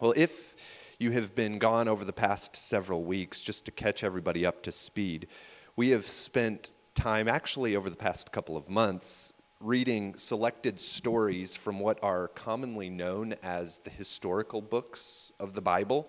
[0.00, 0.54] Well, if
[1.00, 4.70] you have been gone over the past several weeks, just to catch everybody up to
[4.70, 5.26] speed,
[5.74, 11.80] we have spent time, actually over the past couple of months, reading selected stories from
[11.80, 16.08] what are commonly known as the historical books of the Bible.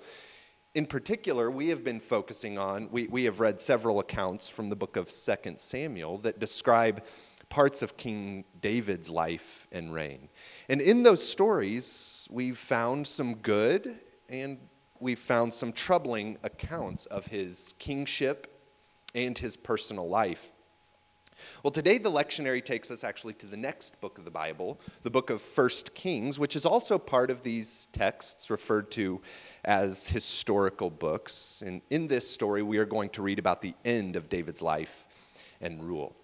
[0.75, 4.75] In particular, we have been focusing on, we, we have read several accounts from the
[4.75, 7.03] book of 2 Samuel that describe
[7.49, 10.29] parts of King David's life and reign.
[10.69, 13.99] And in those stories, we've found some good
[14.29, 14.59] and
[14.99, 18.61] we've found some troubling accounts of his kingship
[19.15, 20.51] and his personal life.
[21.63, 25.09] Well, today the lectionary takes us actually to the next book of the Bible, the
[25.09, 29.21] book of First Kings, which is also part of these texts referred to
[29.63, 31.63] as historical books.
[31.65, 35.07] And in this story, we are going to read about the end of David's life
[35.61, 36.15] and rule.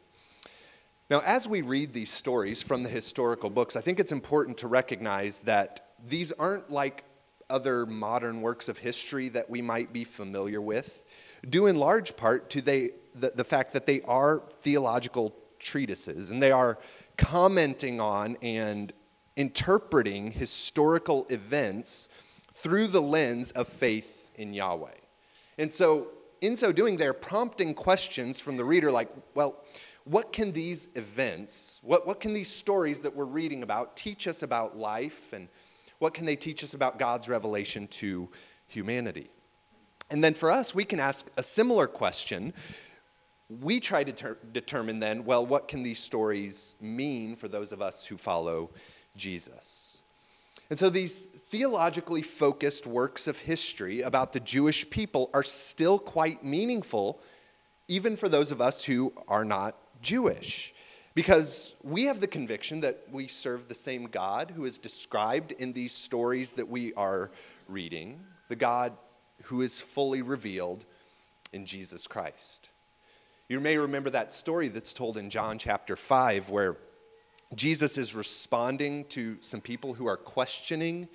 [1.08, 4.68] Now, as we read these stories from the historical books, I think it's important to
[4.68, 7.04] recognize that these aren't like
[7.48, 11.06] other modern works of history that we might be familiar with,
[11.48, 16.42] due in large part to they, the, the fact that they are theological treatises and
[16.42, 16.80] they are
[17.18, 18.92] commenting on and
[19.36, 22.10] interpreting historical events
[22.52, 24.90] through the lens of faith in Yahweh.
[25.60, 26.08] And so,
[26.42, 29.64] in so doing, they're prompting questions from the reader like, well,
[30.06, 34.44] what can these events, what, what can these stories that we're reading about teach us
[34.44, 35.50] about life and
[35.98, 38.30] what can they teach us about God's revelation to
[38.68, 39.30] humanity?
[40.12, 42.54] And then for us, we can ask a similar question.
[43.50, 47.82] We try to ter- determine then, well, what can these stories mean for those of
[47.82, 48.70] us who follow
[49.16, 50.04] Jesus?
[50.70, 56.44] And so these theologically focused works of history about the Jewish people are still quite
[56.44, 57.20] meaningful,
[57.88, 59.76] even for those of us who are not
[60.06, 60.74] Jewish
[61.16, 65.74] because we have the conviction that we serve the same God who is described in
[65.74, 67.32] these stories that we are
[67.68, 68.20] reading,
[68.50, 68.94] the God
[69.44, 70.86] who is fully revealed
[71.54, 72.70] in Jesus Christ.
[73.48, 76.78] You may remember that story that's told in John chapter 5 where
[77.56, 81.08] Jesus is responding to some people who are questioning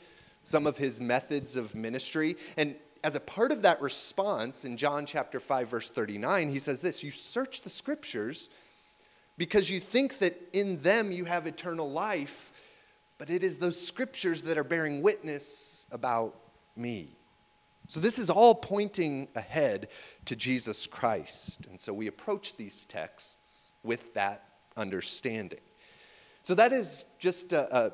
[0.44, 2.36] some of his methods of ministry.
[2.56, 6.80] And as a part of that response in John chapter 5 verse 39, he says
[6.80, 8.48] this, you search the scriptures
[9.40, 12.52] because you think that in them you have eternal life,
[13.16, 16.36] but it is those scriptures that are bearing witness about
[16.76, 17.16] me.
[17.88, 19.88] So, this is all pointing ahead
[20.26, 21.64] to Jesus Christ.
[21.70, 24.44] And so, we approach these texts with that
[24.76, 25.60] understanding.
[26.42, 27.92] So, that is just a, a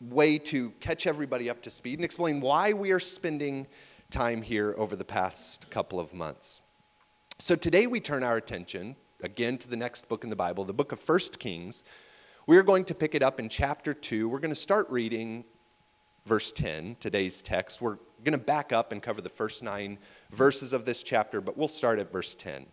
[0.00, 3.66] way to catch everybody up to speed and explain why we are spending
[4.12, 6.60] time here over the past couple of months.
[7.40, 8.94] So, today we turn our attention
[9.24, 11.82] again to the next book in the Bible, the book of First Kings.
[12.46, 14.28] We're going to pick it up in chapter 2.
[14.28, 15.44] We're going to start reading
[16.26, 17.80] verse 10, today's text.
[17.80, 19.98] We're going to back up and cover the first nine
[20.30, 22.66] verses of this chapter, but we'll start at verse 10.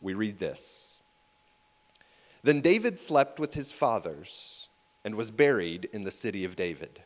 [0.00, 1.00] We read this
[2.44, 4.68] Then David slept with his fathers
[5.04, 7.02] and was buried in the city of David.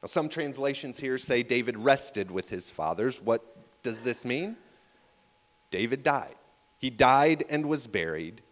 [0.00, 3.20] Now, some translations here say David rested with his fathers.
[3.20, 3.42] What
[3.82, 4.56] does this mean?
[5.72, 6.36] David died.
[6.78, 8.42] He died and was buried.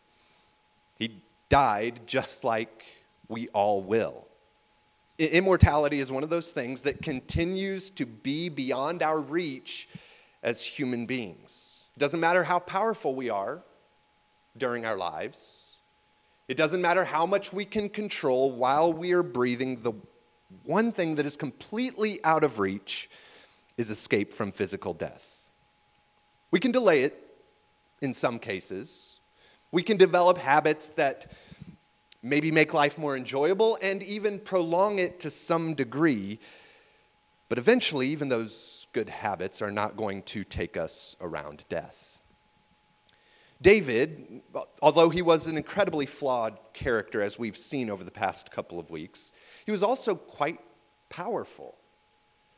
[0.98, 2.84] He died just like
[3.28, 4.26] we all will.
[5.18, 9.88] Immortality is one of those things that continues to be beyond our reach
[10.42, 11.88] as human beings.
[11.96, 13.62] It doesn't matter how powerful we are
[14.56, 15.78] during our lives,
[16.46, 19.76] it doesn't matter how much we can control while we are breathing.
[19.82, 19.94] The
[20.64, 23.08] one thing that is completely out of reach
[23.76, 25.26] is escape from physical death.
[26.50, 27.23] We can delay it
[28.04, 29.18] in some cases.
[29.72, 31.32] We can develop habits that
[32.22, 36.38] maybe make life more enjoyable and even prolong it to some degree.
[37.48, 42.20] But eventually, even those good habits are not going to take us around death.
[43.60, 44.42] David,
[44.82, 48.90] although he was an incredibly flawed character, as we've seen over the past couple of
[48.90, 49.32] weeks,
[49.64, 50.58] he was also quite
[51.08, 51.76] powerful.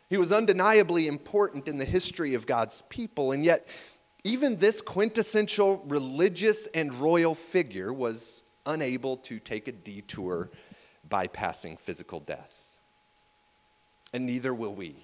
[0.09, 3.69] He was undeniably important in the history of God's people, and yet
[4.27, 10.51] even this quintessential religious and royal figure was unable to take a detour
[11.09, 12.53] bypassing physical death.
[14.13, 14.97] And neither will we.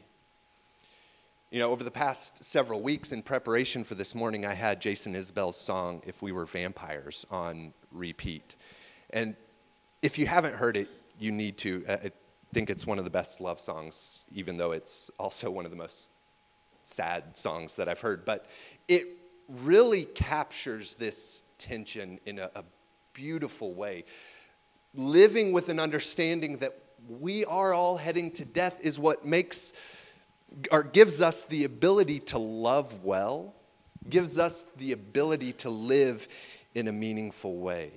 [1.50, 5.14] You know, over the past several weeks in preparation for this morning, I had Jason
[5.14, 8.56] Isbell's song, If We Were Vampires, on repeat.
[9.10, 9.36] And
[10.00, 10.88] if you haven't heard it,
[11.18, 11.84] you need to.
[11.86, 12.12] Uh, I
[12.52, 15.76] think it's one of the best love songs, even though it's also one of the
[15.76, 16.08] most
[16.84, 18.46] sad songs that I've heard, but
[18.88, 19.06] it
[19.48, 22.64] really captures this tension in a, a
[23.12, 24.04] beautiful way.
[24.94, 26.76] Living with an understanding that
[27.08, 29.72] we are all heading to death is what makes
[30.70, 33.54] or gives us the ability to love well,
[34.08, 36.28] gives us the ability to live
[36.74, 37.90] in a meaningful way.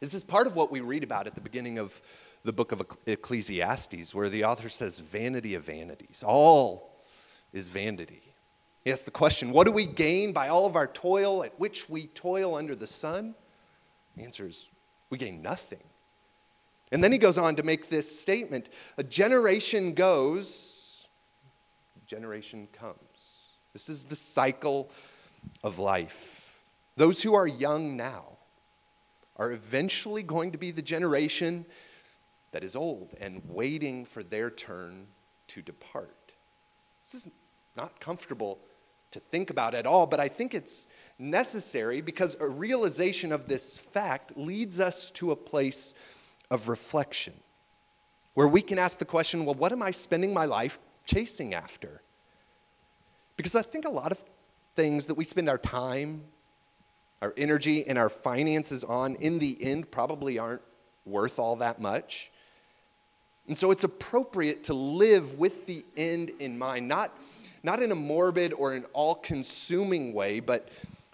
[0.00, 2.00] This is part of what we read about at the beginning of
[2.44, 6.22] the book of Ecclesiastes, where the author says, Vanity of vanities.
[6.24, 7.00] All
[7.52, 8.33] is vanity.
[8.84, 11.88] He asks the question, What do we gain by all of our toil at which
[11.88, 13.34] we toil under the sun?
[14.16, 14.68] The answer is,
[15.10, 15.82] We gain nothing.
[16.92, 21.08] And then he goes on to make this statement A generation goes,
[22.06, 23.48] generation comes.
[23.72, 24.90] This is the cycle
[25.62, 26.64] of life.
[26.96, 28.24] Those who are young now
[29.36, 31.66] are eventually going to be the generation
[32.52, 35.06] that is old and waiting for their turn
[35.48, 36.32] to depart.
[37.02, 37.32] This is
[37.76, 38.60] not comfortable
[39.14, 40.86] to think about at all, but I think it's
[41.18, 45.94] necessary because a realization of this fact leads us to a place
[46.50, 47.32] of reflection
[48.34, 52.02] where we can ask the question well, what am I spending my life chasing after?
[53.36, 54.18] Because I think a lot of
[54.74, 56.22] things that we spend our time,
[57.22, 60.62] our energy, and our finances on in the end probably aren't
[61.06, 62.30] worth all that much.
[63.46, 67.12] And so it's appropriate to live with the end in mind, not,
[67.64, 70.68] not in a morbid or an all consuming way, but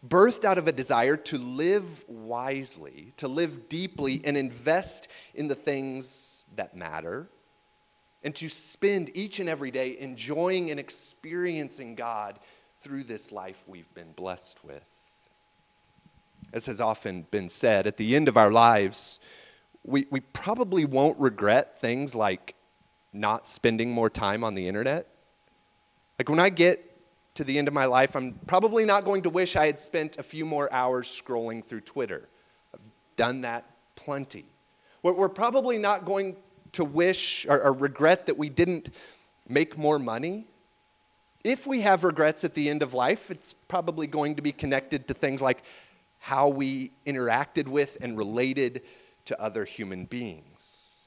[0.07, 5.55] birthed out of a desire to live wisely, to live deeply, and invest in the
[5.55, 7.29] things that matter,
[8.23, 12.39] and to spend each and every day enjoying and experiencing God
[12.79, 14.85] through this life we've been blessed with.
[16.53, 19.21] As has often been said, at the end of our lives,
[19.85, 22.57] we, we probably won't regret things like
[23.13, 25.07] not spending more time on the internet.
[26.21, 26.85] Like when I get
[27.37, 30.19] to the end of my life, I'm probably not going to wish I had spent
[30.19, 32.29] a few more hours scrolling through Twitter.
[32.75, 32.81] I've
[33.17, 33.65] done that
[33.97, 34.45] plenty.
[35.03, 36.37] We're probably not going
[36.73, 38.91] to wish or, or regret that we didn't
[39.49, 40.45] make more money.
[41.43, 45.09] If we have regrets at the end of life, it's probably going to be connected
[45.09, 45.63] to things like
[46.19, 48.83] how we interacted with and related
[49.25, 51.07] to other human beings.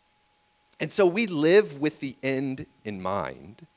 [0.79, 3.67] And so we live with the end in mind.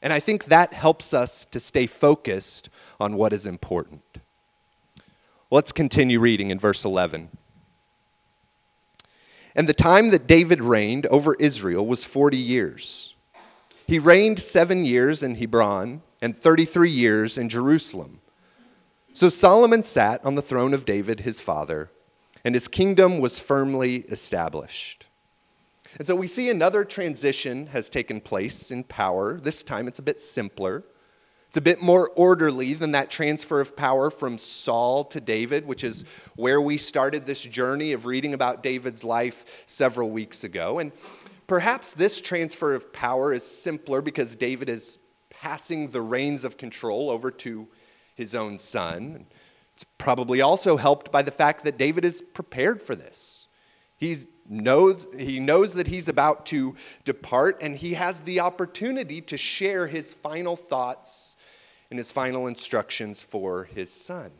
[0.00, 2.68] And I think that helps us to stay focused
[3.00, 4.02] on what is important.
[5.50, 7.30] Let's continue reading in verse 11.
[9.54, 13.16] And the time that David reigned over Israel was 40 years.
[13.86, 18.20] He reigned seven years in Hebron and 33 years in Jerusalem.
[19.14, 21.90] So Solomon sat on the throne of David, his father
[22.44, 25.07] and his kingdom was firmly established.
[25.96, 29.40] And so we see another transition has taken place in power.
[29.40, 30.84] This time it's a bit simpler.
[31.48, 35.82] It's a bit more orderly than that transfer of power from Saul to David, which
[35.82, 36.04] is
[36.36, 40.78] where we started this journey of reading about David's life several weeks ago.
[40.78, 40.92] And
[41.46, 44.98] perhaps this transfer of power is simpler because David is
[45.30, 47.66] passing the reins of control over to
[48.14, 49.26] his own son.
[49.74, 53.46] It's probably also helped by the fact that David is prepared for this.
[53.96, 54.14] He
[54.48, 56.74] knows, he knows that he's about to
[57.04, 61.36] depart, and he has the opportunity to share his final thoughts
[61.90, 64.30] and his final instructions for his son.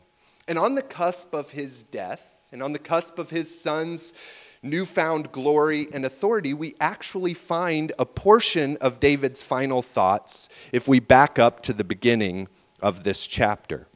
[0.46, 4.14] And on the cusp of his death, and on the cusp of his son's
[4.62, 11.00] newfound glory and authority, we actually find a portion of David's final thoughts if we
[11.00, 12.48] back up to the beginning
[12.82, 13.86] of this chapter.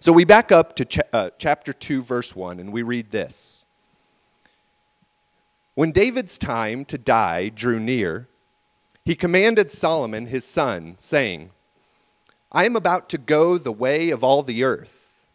[0.00, 3.65] So we back up to cha- uh, chapter 2, verse 1, and we read this.
[5.76, 8.28] When David's time to die drew near,
[9.04, 11.50] he commanded Solomon his son, saying,
[12.50, 15.26] I am about to go the way of all the earth.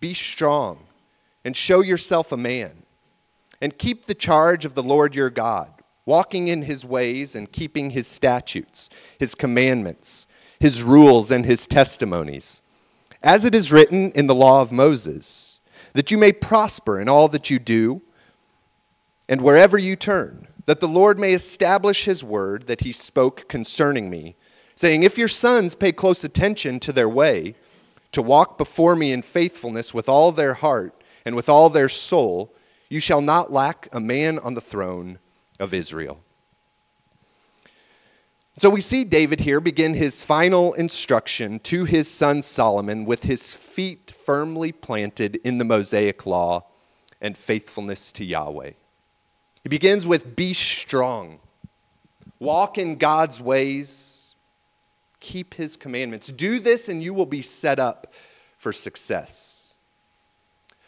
[0.00, 0.86] Be strong
[1.44, 2.82] and show yourself a man,
[3.60, 5.70] and keep the charge of the Lord your God,
[6.06, 10.26] walking in his ways and keeping his statutes, his commandments,
[10.58, 12.62] his rules, and his testimonies
[13.22, 15.60] as it is written in the law of Moses,
[15.92, 18.02] that you may prosper in all that you do
[19.28, 24.10] and wherever you turn, that the Lord may establish his word that he spoke concerning
[24.10, 24.36] me,
[24.74, 27.54] saying, If your sons pay close attention to their way,
[28.12, 32.54] to walk before me in faithfulness with all their heart and with all their soul,
[32.88, 35.18] you shall not lack a man on the throne
[35.58, 36.20] of Israel.
[38.58, 43.54] So we see David here begin his final instruction to his son Solomon with his
[43.54, 46.66] feet firmly planted in the Mosaic law
[47.18, 48.72] and faithfulness to Yahweh.
[49.62, 51.38] He begins with be strong,
[52.40, 54.34] walk in God's ways,
[55.20, 56.28] keep his commandments.
[56.28, 58.12] Do this and you will be set up
[58.58, 59.74] for success.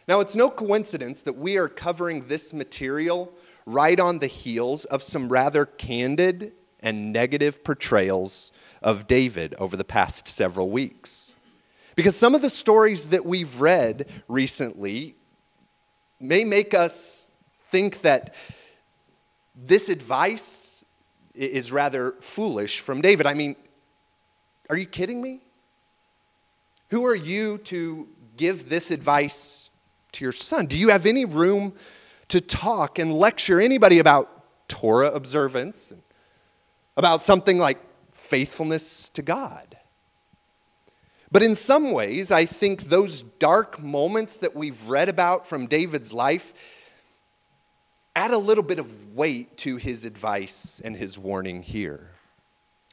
[0.06, 3.32] Now, it's no coincidence that we are covering this material
[3.64, 8.52] right on the heels of some rather candid and negative portrayals
[8.82, 11.36] of David over the past several weeks.
[11.94, 15.14] Because some of the stories that we've read recently
[16.20, 17.30] may make us
[17.70, 18.34] think that
[19.54, 20.84] this advice
[21.34, 23.26] is rather foolish from David.
[23.26, 23.56] I mean,
[24.70, 25.40] are you kidding me?
[26.90, 29.70] Who are you to give this advice
[30.12, 30.66] to your son?
[30.66, 31.75] Do you have any room
[32.28, 34.30] to talk and lecture anybody about
[34.68, 36.02] Torah observance, and
[36.96, 37.78] about something like
[38.12, 39.76] faithfulness to God?
[41.32, 46.12] But in some ways, I think those dark moments that we've read about from David's
[46.12, 46.54] life
[48.16, 52.11] add a little bit of weight to his advice and his warning here.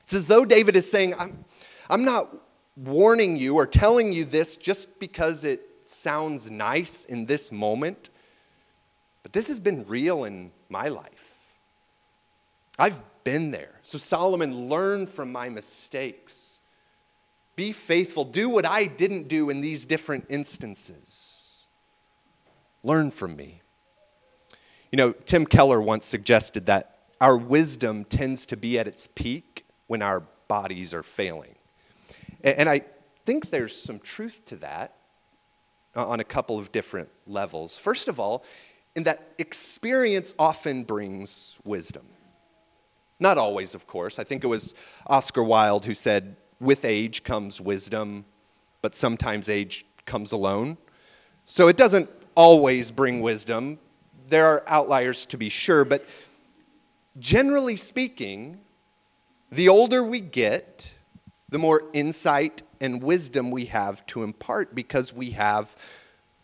[0.03, 1.45] It's as though David is saying, I'm,
[1.89, 2.35] I'm not
[2.75, 8.09] warning you or telling you this just because it sounds nice in this moment,
[9.23, 11.31] but this has been real in my life.
[12.79, 13.79] I've been there.
[13.83, 16.59] So, Solomon, learn from my mistakes.
[17.55, 18.23] Be faithful.
[18.23, 21.65] Do what I didn't do in these different instances.
[22.83, 23.60] Learn from me.
[24.91, 29.65] You know, Tim Keller once suggested that our wisdom tends to be at its peak
[29.87, 31.55] when our bodies are failing.
[32.43, 32.81] And I
[33.25, 34.95] think there's some truth to that
[35.95, 37.77] uh, on a couple of different levels.
[37.77, 38.43] First of all,
[38.95, 42.05] in that experience often brings wisdom.
[43.19, 44.19] Not always, of course.
[44.19, 44.73] I think it was
[45.07, 48.25] Oscar Wilde who said, with age comes wisdom,
[48.81, 50.77] but sometimes age comes alone.
[51.45, 53.79] So it doesn't always bring wisdom,
[54.31, 56.05] there are outliers to be sure, but
[57.19, 58.61] generally speaking,
[59.51, 60.89] the older we get,
[61.49, 65.75] the more insight and wisdom we have to impart because we have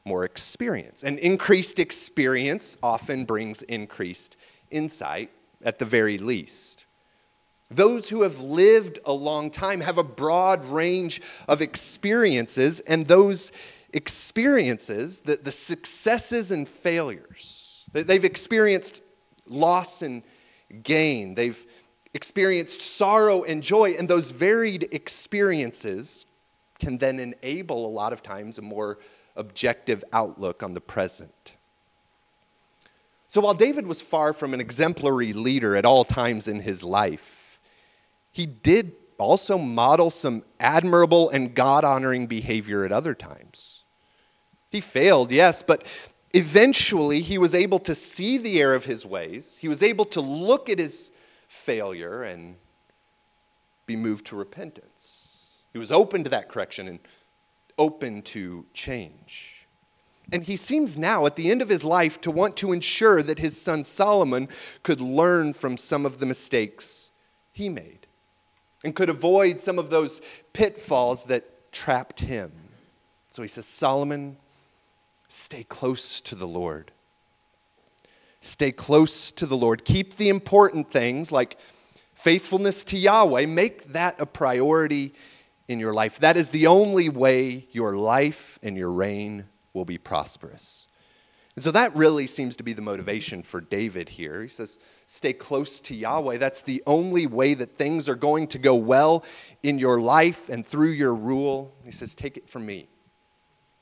[0.06, 1.04] more experience.
[1.04, 4.36] And increased experience often brings increased
[4.70, 5.32] insight
[5.64, 6.86] at the very least.
[7.70, 13.52] Those who have lived a long time have a broad range of experiences, and those
[13.94, 17.67] experiences, the, the successes and failures,
[18.04, 19.02] They've experienced
[19.48, 20.24] loss and
[20.84, 21.36] gain.
[21.36, 21.66] They've
[22.14, 23.96] experienced sorrow and joy.
[23.98, 26.26] And those varied experiences
[26.80, 29.00] can then enable, a lot of times, a more
[29.36, 31.56] objective outlook on the present.
[33.28, 37.60] So while David was far from an exemplary leader at all times in his life,
[38.32, 43.84] he did also model some admirable and God honoring behavior at other times.
[44.70, 45.86] He failed, yes, but
[46.34, 49.58] eventually he was able to see the error of his ways.
[49.60, 51.12] He was able to look at his
[51.48, 52.56] failure and
[53.86, 55.64] be moved to repentance.
[55.74, 57.00] He was open to that correction and
[57.78, 59.68] open to change.
[60.32, 63.40] And he seems now, at the end of his life, to want to ensure that
[63.40, 64.50] his son Solomon
[64.84, 67.12] could learn from some of the mistakes
[67.54, 68.08] he made
[68.84, 72.52] and could avoid some of those pitfalls that trapped him.
[73.32, 74.38] So he says, Solomon,
[75.28, 76.92] Stay close to the Lord.
[78.40, 79.84] Stay close to the Lord.
[79.84, 81.58] Keep the important things like
[82.14, 85.14] faithfulness to Yahweh, make that a priority
[85.68, 86.20] in your life.
[86.20, 90.88] That is the only way your life and your reign will be prosperous.
[91.56, 94.44] And so that really seems to be the motivation for David here.
[94.44, 96.38] He says, Stay close to Yahweh.
[96.38, 99.26] That's the only way that things are going to go well
[99.64, 101.74] in your life and through your rule.
[101.84, 102.88] He says, Take it from me.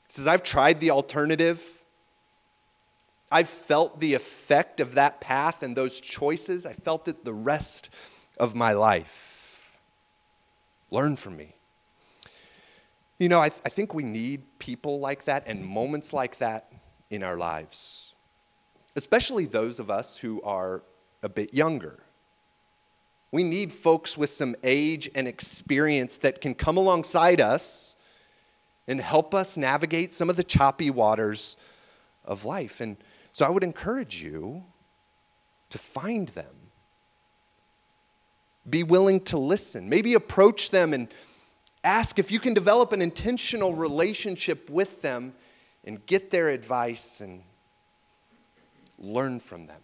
[0.06, 1.84] He says, I've tried the alternative.
[3.30, 6.64] I've felt the effect of that path and those choices.
[6.64, 7.90] I felt it the rest
[8.38, 9.78] of my life.
[10.90, 11.54] Learn from me.
[13.18, 16.70] You know, I, th- I think we need people like that and moments like that
[17.10, 18.14] in our lives,
[18.94, 20.82] especially those of us who are
[21.22, 21.98] a bit younger.
[23.32, 27.95] We need folks with some age and experience that can come alongside us
[28.88, 31.56] and help us navigate some of the choppy waters
[32.24, 32.80] of life.
[32.80, 32.96] And
[33.32, 34.64] so I would encourage you
[35.70, 36.54] to find them.
[38.68, 39.88] Be willing to listen.
[39.88, 41.08] Maybe approach them and
[41.84, 45.34] ask if you can develop an intentional relationship with them
[45.84, 47.42] and get their advice and
[48.98, 49.80] learn from them.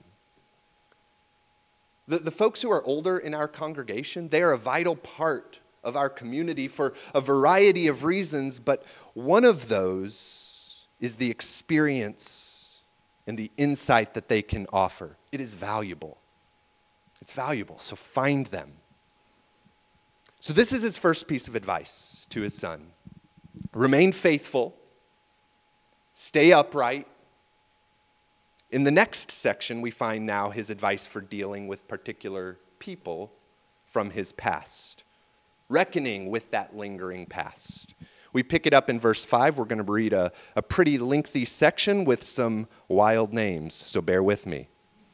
[2.09, 5.97] The, the folks who are older in our congregation, they are a vital part of
[5.97, 8.85] our community for a variety of reasons, but
[9.15, 12.83] one of those is the experience
[13.27, 15.17] and the insight that they can offer.
[15.31, 16.19] It is valuable.
[17.21, 18.73] It's valuable, so find them.
[20.41, 22.93] So, this is his first piece of advice to his son
[23.73, 24.75] remain faithful,
[26.13, 27.07] stay upright,
[28.73, 33.31] In the next section, we find now his advice for dealing with particular people
[33.85, 35.05] from his past,
[35.69, 37.95] reckoning with that lingering past.
[38.33, 39.59] We pick it up in verse 5.
[39.59, 44.23] We're going to read a, a pretty lengthy section with some wild names, so bear
[44.23, 44.69] with me.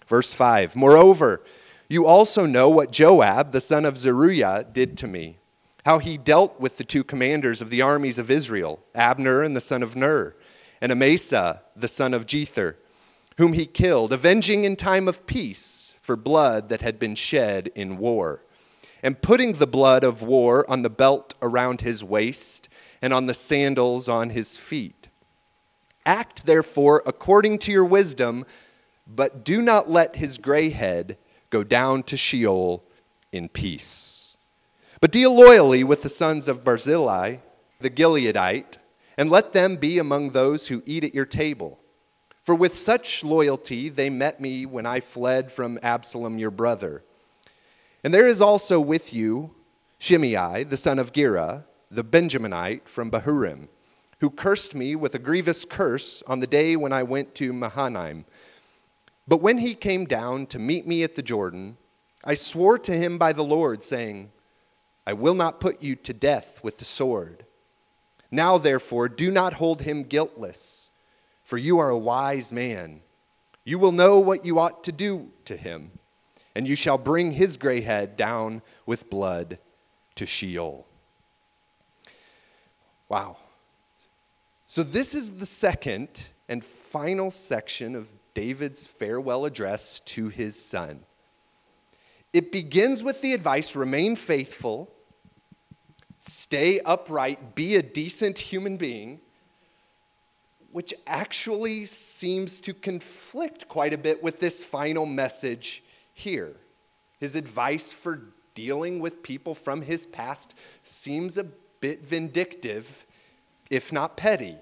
[0.06, 1.42] Verse 5 Moreover,
[1.88, 5.38] you also know what Joab, the son of Zeruiah, did to me,
[5.84, 9.60] how he dealt with the two commanders of the armies of Israel, Abner and the
[9.60, 10.36] son of Ner,
[10.80, 12.76] and Amasa, the son of Jether,
[13.38, 17.98] whom he killed, avenging in time of peace for blood that had been shed in
[17.98, 18.44] war,
[19.02, 22.68] and putting the blood of war on the belt around his waist
[23.00, 25.08] and on the sandals on his feet.
[26.04, 28.44] Act therefore according to your wisdom,
[29.06, 31.18] but do not let his gray head
[31.50, 32.84] go down to Sheol
[33.32, 34.36] in peace.
[35.00, 37.36] But deal loyally with the sons of Barzillai,
[37.80, 38.78] the Gileadite,
[39.16, 41.78] and let them be among those who eat at your table.
[42.42, 47.04] For with such loyalty they met me when I fled from Absalom your brother.
[48.08, 49.54] And there is also with you
[49.98, 53.68] Shimei, the son of Gera, the Benjaminite from Bahurim,
[54.20, 58.24] who cursed me with a grievous curse on the day when I went to Mahanaim.
[59.26, 61.76] But when he came down to meet me at the Jordan,
[62.24, 64.32] I swore to him by the Lord, saying,
[65.06, 67.44] I will not put you to death with the sword.
[68.30, 70.92] Now, therefore, do not hold him guiltless,
[71.44, 73.02] for you are a wise man.
[73.66, 75.90] You will know what you ought to do to him,
[76.58, 79.60] and you shall bring his gray head down with blood
[80.16, 80.88] to Sheol.
[83.08, 83.36] Wow.
[84.66, 86.08] So, this is the second
[86.48, 91.04] and final section of David's farewell address to his son.
[92.32, 94.92] It begins with the advice remain faithful,
[96.18, 99.20] stay upright, be a decent human being,
[100.72, 105.84] which actually seems to conflict quite a bit with this final message
[106.18, 106.56] here.
[107.20, 108.22] His advice for
[108.54, 111.44] dealing with people from his past seems a
[111.80, 113.06] bit vindictive,
[113.70, 114.56] if not petty.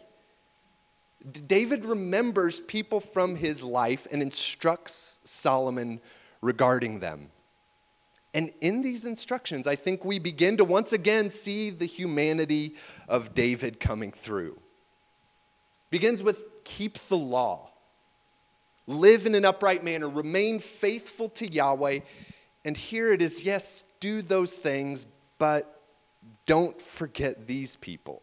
[1.47, 6.01] David remembers people from his life and instructs Solomon
[6.41, 7.31] regarding them.
[8.35, 12.75] And in these instructions, I think we begin to once again see the humanity
[13.09, 14.61] of David coming through.
[15.89, 17.71] Begins with keep the law,
[18.87, 22.01] live in an upright manner, remain faithful to Yahweh.
[22.65, 25.07] And here it is yes, do those things,
[25.39, 25.81] but
[26.47, 28.23] don't forget these people.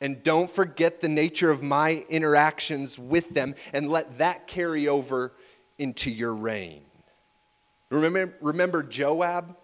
[0.00, 5.32] And don't forget the nature of my interactions with them and let that carry over
[5.78, 6.82] into your reign.
[7.90, 9.56] Remember, remember Joab,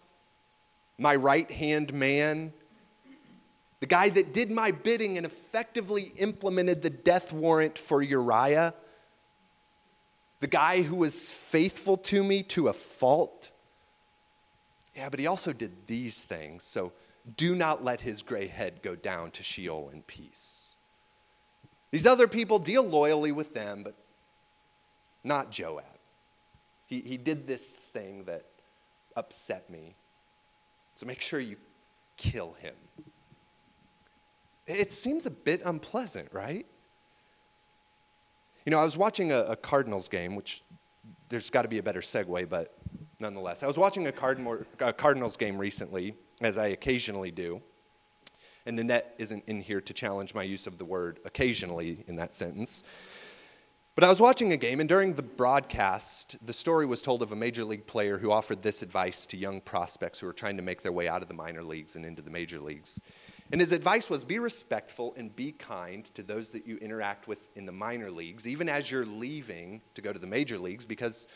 [0.99, 2.53] my right hand man,
[3.81, 8.75] the guy that did my bidding and effectively implemented the death warrant for Uriah,
[10.41, 13.51] the guy who was faithful to me to a fault.
[14.95, 16.65] Yeah, but he also did these things.
[16.65, 16.93] So
[17.37, 20.73] do not let his gray head go down to Sheol in peace.
[21.91, 23.95] These other people deal loyally with them, but
[25.23, 25.85] not Joab.
[26.87, 28.45] He, he did this thing that
[29.17, 29.95] upset me.
[30.95, 31.57] So make sure you
[32.17, 32.75] kill him.
[34.67, 36.67] It seems a bit unpleasant, right?
[38.65, 40.63] You know, I was watching a, a Cardinals game, which
[41.29, 42.77] there's got to be a better segue, but
[43.21, 43.63] nonetheless.
[43.63, 44.13] I was watching a,
[44.81, 47.61] a Cardinals game recently, as I occasionally do.
[48.67, 52.35] And Nanette isn't in here to challenge my use of the word occasionally in that
[52.35, 52.83] sentence.
[53.95, 57.31] But I was watching a game, and during the broadcast, the story was told of
[57.31, 60.65] a major league player who offered this advice to young prospects who were trying to
[60.65, 63.01] make their way out of the minor leagues and into the major leagues.
[63.53, 67.39] And his advice was be respectful and be kind to those that you interact with
[67.55, 71.29] in the minor leagues, even as you're leaving to go to the major leagues, because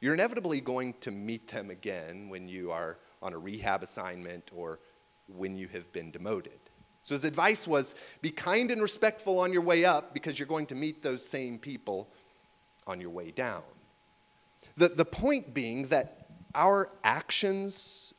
[0.00, 4.78] you're inevitably going to meet them again when you are on a rehab assignment or
[5.26, 6.58] when you have been demoted.
[7.02, 10.66] So his advice was be kind and respectful on your way up because you're going
[10.66, 12.08] to meet those same people
[12.86, 13.62] on your way down.
[14.76, 18.12] The, the point being that our actions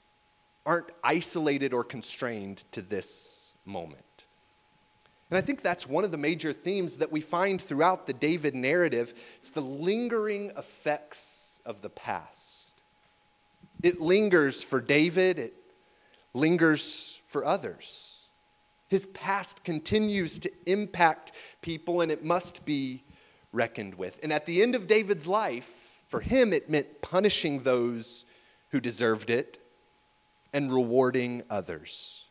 [0.65, 4.26] aren't isolated or constrained to this moment.
[5.30, 8.54] And I think that's one of the major themes that we find throughout the David
[8.54, 9.13] narrative.
[9.38, 12.74] It's the lingering effects of the past.
[13.82, 15.54] It lingers for David, it
[16.34, 18.28] lingers for others.
[18.89, 23.04] His past continues to impact people, and it must be
[23.54, 24.19] reckoned with.
[24.21, 28.26] And at the end of David's life, for him, it meant punishing those
[28.71, 29.61] who deserved it
[30.53, 32.25] and rewarding others.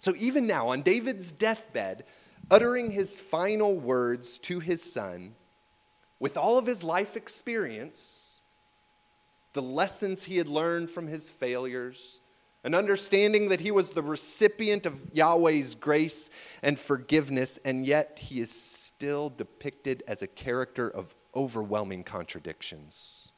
[0.00, 2.04] So even now, on David's deathbed,
[2.50, 5.34] uttering his final words to his son,
[6.20, 8.40] with all of his life experience,
[9.52, 12.20] the lessons he had learned from his failures,
[12.64, 16.30] an understanding that he was the recipient of Yahweh's grace
[16.62, 23.32] and forgiveness, and yet he is still depicted as a character of overwhelming contradictions.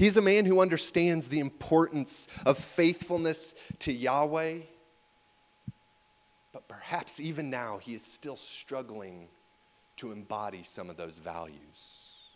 [0.00, 4.60] He's a man who understands the importance of faithfulness to Yahweh,
[6.54, 9.28] but perhaps even now he is still struggling
[9.98, 12.30] to embody some of those values.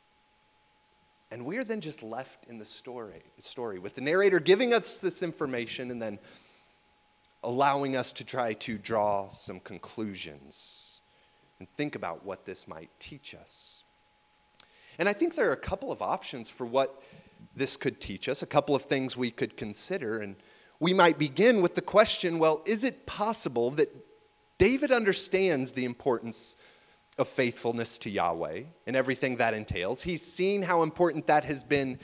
[1.31, 5.01] And we are then just left in the story, story with the narrator giving us
[5.01, 6.19] this information and then
[7.43, 11.01] allowing us to try to draw some conclusions
[11.59, 13.85] and think about what this might teach us.
[14.99, 17.03] And I think there are a couple of options for what
[17.55, 20.19] this could teach us, a couple of things we could consider.
[20.19, 20.37] And
[20.81, 23.95] we might begin with the question well, is it possible that
[24.59, 26.57] David understands the importance
[27.19, 30.03] of faithfulness to Yahweh and everything that entails.
[30.03, 31.99] He's seen how important that has been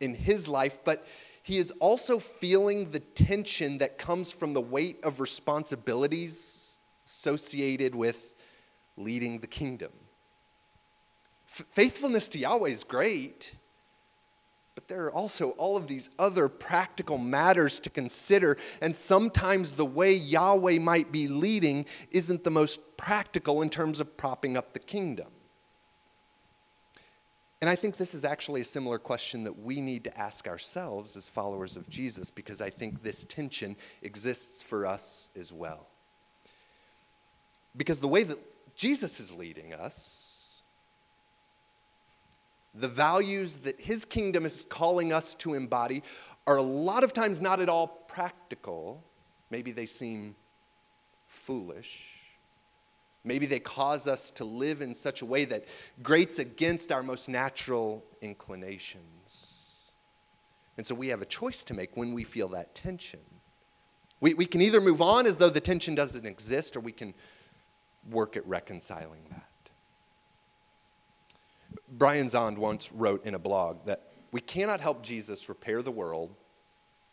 [0.00, 1.06] in his life, but
[1.42, 8.32] he is also feeling the tension that comes from the weight of responsibilities associated with
[8.96, 9.90] leading the kingdom.
[11.48, 13.56] F- faithfulness to Yahweh is great,
[14.74, 19.84] but there are also all of these other practical matters to consider, and sometimes the
[19.84, 24.78] way Yahweh might be leading isn't the most practical in terms of propping up the
[24.78, 25.28] kingdom.
[27.60, 31.16] And I think this is actually a similar question that we need to ask ourselves
[31.16, 35.86] as followers of Jesus, because I think this tension exists for us as well.
[37.76, 38.38] Because the way that
[38.74, 40.31] Jesus is leading us,
[42.74, 46.02] the values that his kingdom is calling us to embody
[46.46, 49.02] are a lot of times not at all practical.
[49.50, 50.34] Maybe they seem
[51.26, 52.18] foolish.
[53.24, 55.64] Maybe they cause us to live in such a way that
[56.02, 59.52] grates against our most natural inclinations.
[60.76, 63.20] And so we have a choice to make when we feel that tension.
[64.20, 67.14] We, we can either move on as though the tension doesn't exist, or we can
[68.10, 69.46] work at reconciling that.
[71.92, 76.34] Brian Zahnd once wrote in a blog that we cannot help Jesus repair the world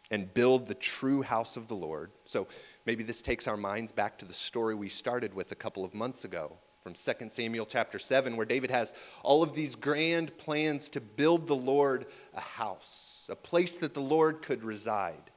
[0.10, 2.12] and build the true house of the Lord.
[2.26, 2.48] So
[2.86, 5.94] maybe this takes our minds back to the story we started with a couple of
[5.94, 10.88] months ago from 2 Samuel chapter 7, where David has all of these grand plans
[10.90, 15.30] to build the Lord a house, a place that the Lord could reside.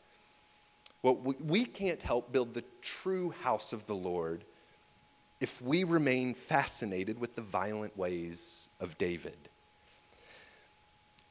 [1.03, 4.45] Well, we can't help build the true house of the Lord
[5.43, 9.49] if we remain fascinated with the violent ways of David.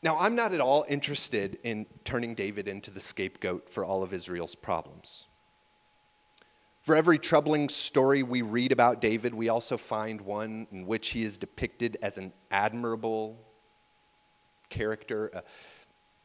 [0.04, 4.13] Now, I'm not at all interested in turning David into the scapegoat for all of
[4.13, 5.28] Israel's problems.
[6.82, 11.24] For every troubling story we read about David, we also find one in which he
[11.24, 13.38] is depicted as an admirable
[14.67, 15.43] character, a,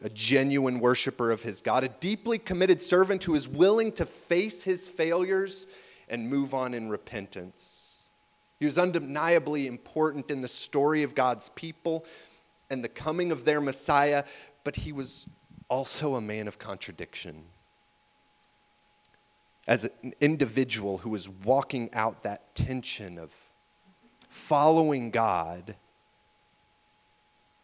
[0.07, 4.65] a, genuine worshiper of his God, a deeply committed servant who is willing to face
[4.65, 5.69] his failures
[6.09, 8.09] and move on in repentance.
[8.59, 12.05] He was undeniably important in the story of God's people
[12.71, 14.25] and the coming of their Messiah,
[14.65, 15.27] but he was
[15.69, 17.45] also a man of contradiction.
[19.67, 23.33] As an individual who was walking out that tension of
[24.29, 25.77] following God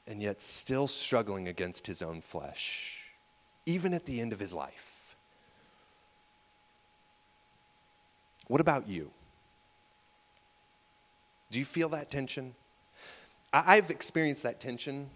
[0.06, 3.12] and yet still struggling against his own flesh,
[3.66, 4.91] even at the end of his life.
[8.48, 9.10] What about you?
[11.50, 12.54] Do you feel that tension?
[13.52, 15.10] I've experienced that tension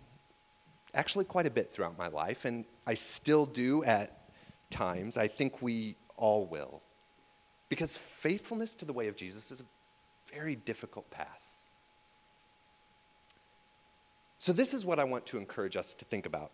[0.94, 4.30] actually quite a bit throughout my life, and I still do at
[4.70, 5.16] times.
[5.16, 6.82] I think we all will.
[7.68, 9.64] Because faithfulness to the way of Jesus is a
[10.32, 11.42] very difficult path.
[14.38, 16.52] So, this is what I want to encourage us to think about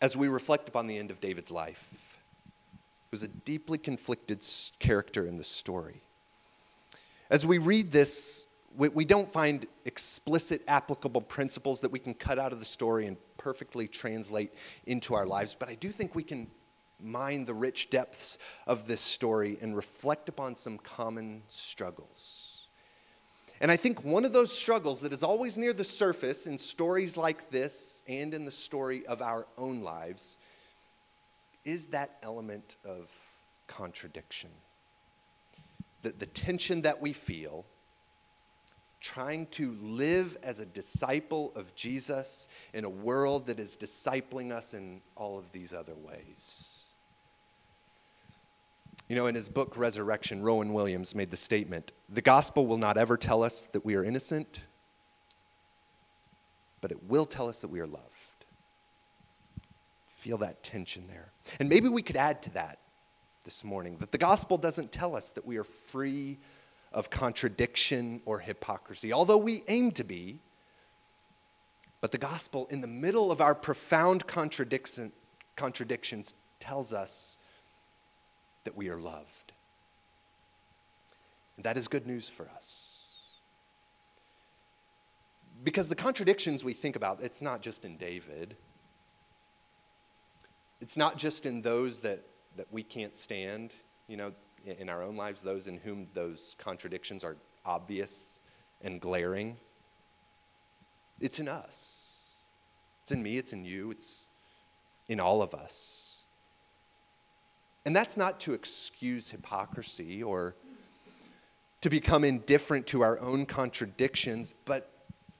[0.00, 2.15] as we reflect upon the end of David's life
[3.16, 4.46] was a deeply conflicted
[4.78, 6.02] character in the story.
[7.30, 12.38] As we read this, we, we don't find explicit applicable principles that we can cut
[12.38, 14.52] out of the story and perfectly translate
[14.84, 16.46] into our lives, but I do think we can
[17.02, 22.68] mine the rich depths of this story and reflect upon some common struggles.
[23.62, 27.16] And I think one of those struggles that is always near the surface in stories
[27.16, 30.36] like this and in the story of our own lives
[31.66, 33.10] is that element of
[33.66, 34.50] contradiction.
[36.02, 37.66] The, the tension that we feel
[39.00, 44.72] trying to live as a disciple of Jesus in a world that is discipling us
[44.72, 46.84] in all of these other ways.
[49.08, 52.96] You know, in his book Resurrection, Rowan Williams made the statement the gospel will not
[52.96, 54.62] ever tell us that we are innocent,
[56.80, 58.44] but it will tell us that we are loved.
[60.08, 61.30] Feel that tension there.
[61.60, 62.78] And maybe we could add to that
[63.44, 66.38] this morning that the gospel doesn't tell us that we are free
[66.92, 70.40] of contradiction or hypocrisy, although we aim to be.
[72.00, 75.12] But the gospel, in the middle of our profound contradiction,
[75.56, 77.38] contradictions, tells us
[78.64, 79.52] that we are loved.
[81.56, 83.08] And that is good news for us.
[85.64, 88.56] Because the contradictions we think about, it's not just in David.
[90.86, 92.22] It's not just in those that,
[92.54, 93.72] that we can't stand,
[94.06, 94.32] you know,
[94.64, 98.38] in our own lives, those in whom those contradictions are obvious
[98.82, 99.56] and glaring.
[101.18, 102.20] It's in us.
[103.02, 104.26] It's in me, it's in you, it's
[105.08, 106.22] in all of us.
[107.84, 110.54] And that's not to excuse hypocrisy or
[111.80, 114.92] to become indifferent to our own contradictions, but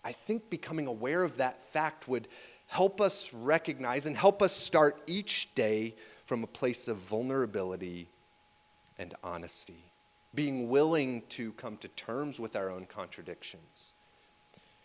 [0.02, 2.26] I think becoming aware of that fact would
[2.66, 8.08] help us recognize and help us start each day from a place of vulnerability
[8.98, 9.92] and honesty,
[10.34, 13.92] being willing to come to terms with our own contradictions.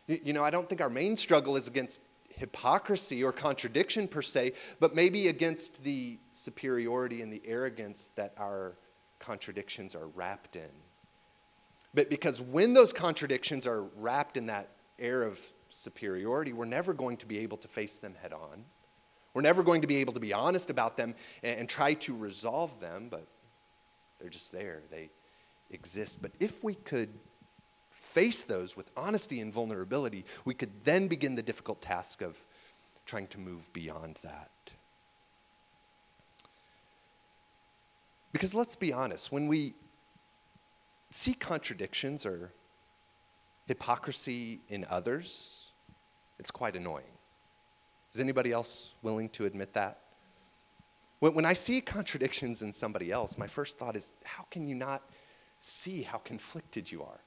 [0.08, 4.54] You know, I don't think our main struggle is against hypocrisy or contradiction per se,
[4.80, 8.76] but maybe against the superiority and the arrogance that our
[9.20, 10.70] contradictions are wrapped in.
[11.94, 15.40] But because when those contradictions are wrapped in that air of
[15.72, 18.64] superiority, we're never going to be able to face them head on.
[19.34, 22.16] We're never going to be able to be honest about them and, and try to
[22.16, 23.26] resolve them, but
[24.20, 24.82] they're just there.
[24.92, 25.10] They
[25.72, 26.22] exist.
[26.22, 27.10] But if we could
[27.90, 32.38] face those with honesty and vulnerability, we could then begin the difficult task of
[33.06, 34.50] trying to move beyond that.
[38.34, 39.74] Because let's be honest, when we
[41.10, 42.52] see contradictions or
[43.68, 45.61] hypocrisy in others,
[46.42, 47.06] it's quite annoying.
[48.12, 50.00] Is anybody else willing to admit that?
[51.20, 54.74] When, when I see contradictions in somebody else, my first thought is how can you
[54.74, 55.04] not
[55.60, 57.22] see how conflicted you are?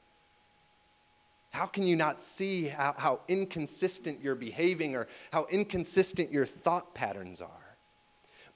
[1.53, 6.92] How can you not see how, how inconsistent you're behaving or how inconsistent your thought
[6.92, 7.77] patterns are?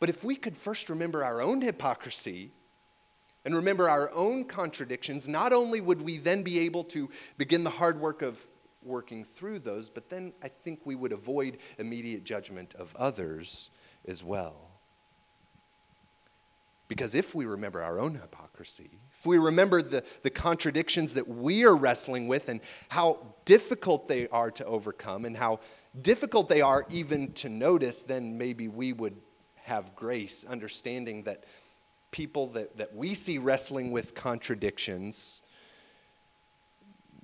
[0.00, 2.50] But if we could first remember our own hypocrisy
[3.44, 7.70] and remember our own contradictions, not only would we then be able to begin the
[7.70, 8.44] hard work of
[8.88, 13.70] working through those, but then I think we would avoid immediate judgment of others
[14.06, 14.68] as well.
[16.88, 21.64] Because if we remember our own hypocrisy, if we remember the, the contradictions that we
[21.66, 25.60] are wrestling with and how difficult they are to overcome and how
[26.00, 29.16] difficult they are even to notice, then maybe we would
[29.56, 31.44] have grace, understanding that
[32.10, 35.42] people that, that we see wrestling with contradictions,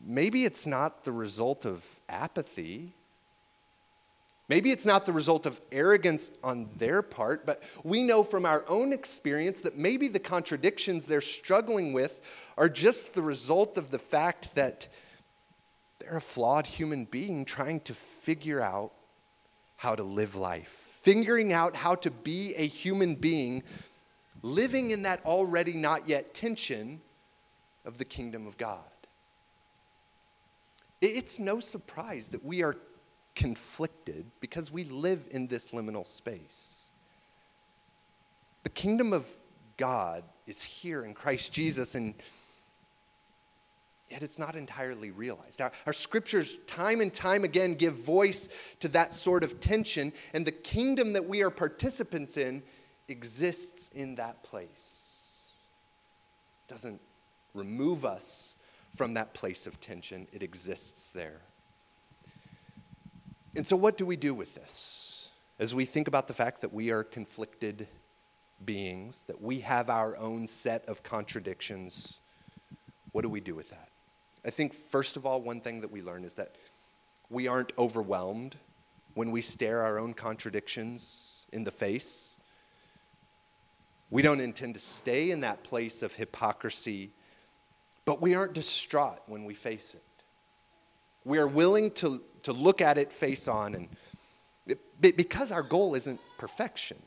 [0.05, 2.93] maybe it's not the result of apathy
[4.49, 8.63] Maybe it's not the result of arrogance on their part, but we know from our
[8.69, 12.21] own experience that maybe the contradictions they're struggling with
[12.59, 14.87] are just the result of the fact that
[15.99, 18.93] they're a flawed human being trying to figure out
[19.77, 23.63] how to live life, figuring out how to be a human being
[24.43, 27.01] living in that already not yet tension
[27.87, 28.85] of the kingdom of God.
[31.01, 32.77] It's no surprise that we are
[33.35, 36.91] conflicted because we live in this liminal space.
[38.63, 39.27] The kingdom of
[39.77, 42.15] God is here in Christ Jesus, and
[44.09, 45.61] yet it's not entirely realized.
[45.61, 48.49] Our, our, scriptures, time and time again, give voice
[48.81, 52.63] to that sort of tension, and the kingdom that we are participants in
[53.09, 55.41] exists in that place.
[56.67, 57.01] It doesn't
[57.53, 58.57] remove us
[58.95, 61.41] from that place of tension, it exists there.
[63.57, 65.29] And so, what do we do with this?
[65.59, 67.87] As we think about the fact that we are conflicted
[68.65, 72.19] beings, that we have our own set of contradictions,
[73.13, 73.89] what do we do with that?
[74.45, 76.57] I think, first of all, one thing that we learn is that
[77.31, 78.57] we aren't overwhelmed
[79.15, 82.39] when we stare our own contradictions in the face.
[84.11, 87.13] We don't intend to stay in that place of hypocrisy,
[88.05, 90.03] but we aren't distraught when we face it.
[91.25, 93.89] We are willing to to look at it face on and
[94.67, 97.03] it, because our goal isn't perfection.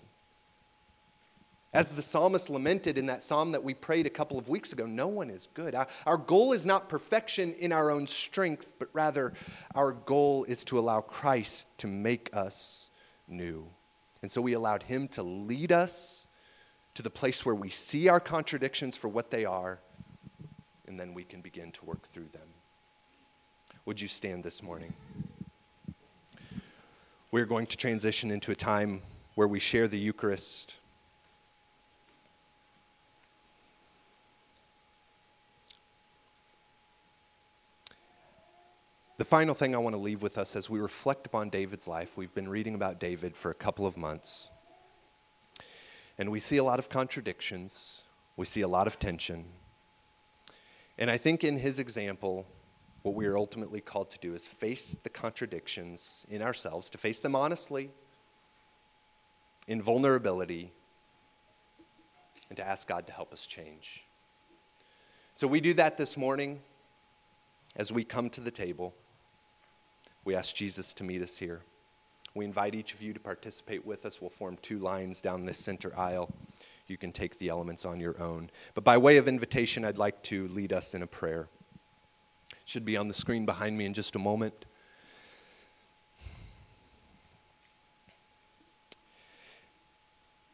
[1.74, 4.86] As the psalmist lamented in that psalm that we prayed a couple of weeks ago,
[4.86, 5.76] no one is good.
[5.76, 9.34] Our, our goal is not perfection in our own strength, but rather
[9.76, 12.90] our goal is to allow Christ to make us
[13.28, 13.68] new.
[14.22, 16.26] And so we allowed him to lead us
[16.96, 19.80] to the place where we see our contradictions for what they are,
[20.88, 22.48] and then we can begin to work through them.
[23.86, 24.94] Would you stand this morning?
[27.32, 29.02] We're going to transition into a time
[29.36, 30.80] where we share the Eucharist.
[39.18, 42.16] The final thing I want to leave with us as we reflect upon David's life,
[42.16, 44.50] we've been reading about David for a couple of months.
[46.18, 48.04] And we see a lot of contradictions,
[48.36, 49.46] we see a lot of tension.
[50.98, 52.48] And I think in his example,
[53.04, 57.20] what we are ultimately called to do is face the contradictions in ourselves, to face
[57.20, 57.92] them honestly,
[59.68, 60.72] in vulnerability,
[62.50, 64.06] and to ask God to help us change.
[65.36, 66.62] So we do that this morning
[67.76, 68.96] as we come to the table.
[70.26, 71.62] We ask Jesus to meet us here.
[72.34, 74.20] We invite each of you to participate with us.
[74.20, 76.34] We'll form two lines down this center aisle.
[76.88, 78.50] You can take the elements on your own.
[78.74, 81.50] But by way of invitation, I'd like to lead us in a prayer.
[82.52, 84.66] It should be on the screen behind me in just a moment.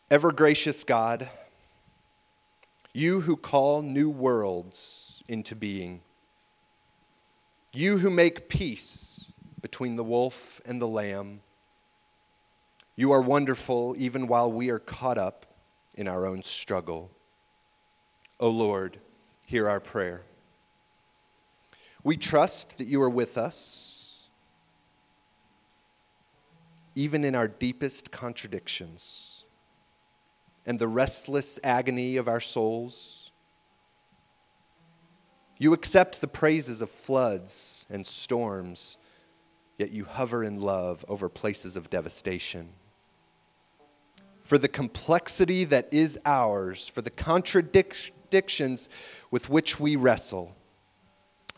[0.10, 1.30] Ever gracious God,
[2.94, 6.02] you who call new worlds into being,
[7.74, 11.42] you who make peace between the wolf and the lamb.
[12.96, 15.48] You are wonderful even while we are caught up
[15.96, 17.12] in our own struggle.
[18.40, 19.00] O oh Lord,
[19.46, 20.24] hear our prayer.
[22.04, 24.28] We trust that you are with us,
[26.96, 29.46] even in our deepest contradictions
[30.66, 33.32] and the restless agony of our souls.
[35.58, 38.98] You accept the praises of floods and storms
[39.78, 42.70] yet you hover in love over places of devastation.
[44.44, 48.90] For the complexity that is ours, for the contradictions
[49.32, 50.56] with which we wrestle.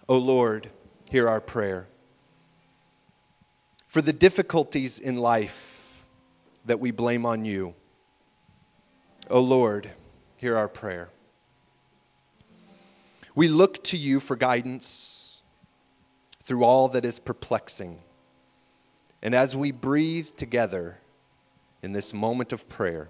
[0.08, 0.70] O oh Lord,
[1.10, 1.88] hear our prayer.
[3.88, 6.06] For the difficulties in life
[6.66, 7.74] that we blame on you.
[9.30, 9.90] O oh Lord,
[10.38, 11.10] hear our prayer.
[13.34, 15.42] We look to you for guidance
[16.44, 18.00] through all that is perplexing.
[19.22, 21.00] And as we breathe together
[21.86, 23.10] in this moment of prayer,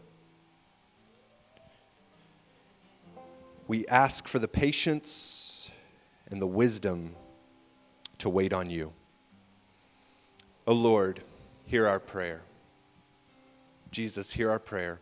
[3.69, 5.71] we ask for the patience
[6.29, 7.15] and the wisdom
[8.17, 8.91] to wait on you.
[10.67, 11.23] O oh Lord,
[11.65, 12.41] hear our prayer.
[13.91, 14.99] Jesus, hear our prayer.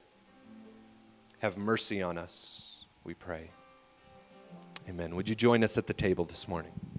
[1.40, 3.50] Have mercy on us, we pray.
[4.88, 5.16] Amen.
[5.16, 6.93] Would you join us at the table this morning?